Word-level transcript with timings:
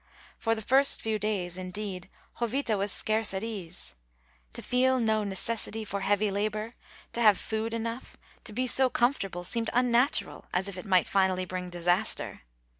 For 0.39 0.55
the 0.55 0.63
first 0.63 0.99
few 0.99 1.19
days, 1.19 1.57
indeed, 1.59 2.09
Jovita 2.39 2.75
was 2.75 2.91
scarce 2.91 3.35
at 3.35 3.43
ease; 3.43 3.93
to 4.53 4.63
feel 4.63 4.99
no 4.99 5.23
necessity 5.23 5.85
for 5.85 5.99
heavy 6.01 6.31
labor, 6.31 6.73
to 7.13 7.21
have 7.21 7.37
food 7.37 7.71
enough, 7.71 8.17
to 8.45 8.51
be 8.51 8.65
so 8.65 8.89
comfortable, 8.89 9.43
seemed 9.43 9.69
unnatural, 9.73 10.45
as 10.55 10.67
if 10.67 10.75
it 10.75 10.87
might 10.87 11.05
finally 11.07 11.45
bring 11.45 11.69
disaster. 11.69 12.41